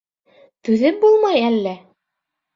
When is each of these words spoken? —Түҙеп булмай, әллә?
—Түҙеп 0.69 0.97
булмай, 1.05 1.45
әллә? 1.51 1.77